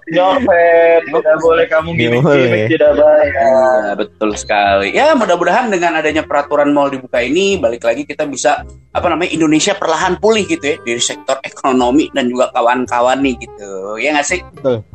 nyopet, 0.09 1.01
tidak 1.03 1.37
boleh 1.43 1.65
kamu 1.67 1.89
gimmick 1.99 2.23
boleh. 2.23 2.39
gimmick 2.47 2.63
tidak 2.71 2.93
bayar. 2.95 3.31
Ya, 3.35 3.93
betul 3.99 4.29
sekali. 4.39 4.89
Ya, 4.95 5.11
mudah-mudahan 5.13 5.67
dengan 5.67 5.99
adanya 5.99 6.23
peraturan 6.23 6.71
mall 6.71 6.89
dibuka 6.89 7.19
ini, 7.19 7.59
balik 7.59 7.83
lagi 7.83 8.07
kita 8.07 8.23
bisa 8.23 8.63
apa 8.89 9.05
namanya 9.05 9.29
Indonesia 9.35 9.77
perlahan 9.77 10.17
pulih 10.17 10.49
gitu 10.49 10.65
ya 10.65 10.75
dari 10.81 10.97
sektor 10.97 11.37
ekonomi 11.45 12.09
dan 12.09 12.25
juga 12.25 12.49
kawan-kawan 12.55 13.21
nih 13.21 13.35
gitu. 13.37 13.99
Ya 14.01 14.15
nggak 14.15 14.27
sih? 14.27 14.39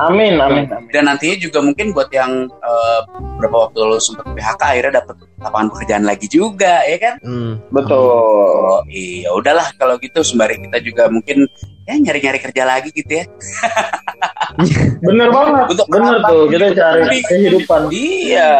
Amin, 0.02 0.40
amin, 0.40 0.66
amin. 0.66 0.90
Dan 0.90 1.06
nantinya 1.06 1.36
juga 1.38 1.62
mungkin 1.62 1.94
buat 1.94 2.10
yang 2.10 2.48
eh, 2.50 3.00
beberapa 3.44 3.68
waktu 3.68 3.78
lalu 3.84 4.00
sempat 4.00 4.24
PHK 4.32 4.62
akhirnya 4.64 4.92
dapat 5.04 5.16
lapangan 5.36 5.68
pekerjaan 5.76 6.04
lagi 6.08 6.26
juga, 6.32 6.74
ya 6.88 6.96
kan? 6.96 7.14
Hmm. 7.20 7.52
Betul. 7.68 8.00
Oh 8.00 8.80
iya, 8.88 9.28
udahlah 9.36 9.68
kalau 9.76 10.00
gitu 10.00 10.24
sembari 10.24 10.56
kita 10.64 10.80
juga 10.80 11.12
mungkin 11.12 11.44
ya 11.84 12.00
nyari-nyari 12.00 12.40
kerja 12.40 12.64
lagi 12.64 12.88
gitu 12.96 13.12
ya. 13.20 13.24
Bener 15.08 15.28
banget. 15.28 15.76
Untuk 15.76 15.86
Bener 15.92 16.16
apa? 16.16 16.28
tuh, 16.32 16.44
kita 16.48 16.66
cari 16.72 17.18
kehidupan. 17.28 17.80
Iya. 17.92 18.52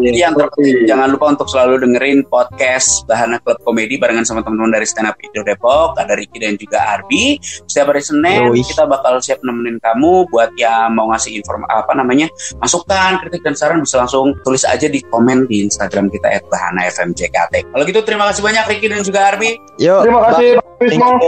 Jadi 0.00 0.18
yang 0.18 0.32
terpenting 0.32 0.88
jangan 0.88 1.08
lupa 1.12 1.36
untuk 1.36 1.48
selalu 1.52 1.84
dengerin 1.84 2.24
podcast 2.32 3.04
Bahana 3.04 3.36
Club 3.44 3.60
Komedi 3.66 4.00
barengan 4.00 4.24
sama 4.24 4.40
teman-teman 4.40 4.80
dari 4.80 4.86
Stand 4.88 5.12
Up 5.12 5.20
Indo 5.20 5.44
Depok, 5.44 6.00
ada 6.00 6.16
Ricky 6.16 6.40
dan 6.40 6.56
juga 6.56 6.96
Arbi. 6.96 7.36
Setiap 7.42 7.92
hari 7.92 8.00
Senin 8.00 8.48
Yoi. 8.48 8.64
kita 8.64 8.88
bakal 8.88 9.20
siap 9.20 9.44
nemenin 9.44 9.76
kamu 9.82 10.30
buat 10.32 10.54
yang 10.56 10.94
mau 10.96 11.12
ngasih 11.12 11.36
inform 11.42 11.68
apa 11.68 11.92
namanya 11.92 12.30
masukan, 12.62 13.20
kritik 13.20 13.42
dan 13.44 13.54
saran 13.58 13.82
bisa 13.82 14.00
langsung 14.00 14.21
tulis 14.46 14.62
aja 14.62 14.86
di 14.86 15.02
komen 15.10 15.50
di 15.50 15.66
Instagram 15.66 16.06
kita 16.10 16.30
@bahana_fmjkt. 16.46 17.66
Kalau 17.66 17.84
gitu 17.86 18.00
terima 18.06 18.30
kasih 18.30 18.42
banyak 18.46 18.64
Ricky 18.70 18.86
dan 18.86 19.02
juga 19.02 19.34
Arbi. 19.34 19.58
Yuk. 19.82 20.02
Terima 20.06 20.20
kasih, 20.30 20.46
you. 20.86 21.18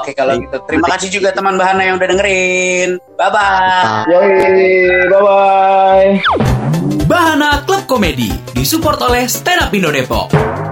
Oke 0.00 0.10
kalau 0.16 0.36
gitu 0.36 0.56
terima 0.68 0.86
kasih 0.96 1.08
juga 1.12 1.32
teman 1.32 1.56
Bahana 1.60 1.82
yang 1.84 1.96
udah 2.00 2.08
dengerin. 2.08 2.90
Bye 3.16 3.30
bye. 3.32 4.08
Yoi, 4.08 5.08
bye-bye. 5.08 6.10
Bahana 7.10 7.66
Klub 7.66 7.84
Komedi 7.90 8.30
disupport 8.54 9.10
oleh 9.10 9.26
Stand 9.26 9.66
Up 9.68 9.74
Indo 9.74 9.90
Depok. 9.90 10.69